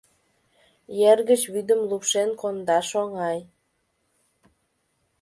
[1.11, 3.39] Ер гыч вӱдым лупшен кондаш оҥай.